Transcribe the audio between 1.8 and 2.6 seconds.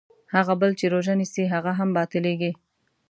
باطلېږي.